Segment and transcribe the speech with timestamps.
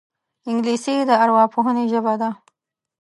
[0.49, 2.29] انګلیسي د ارواپوهنې ژبه ده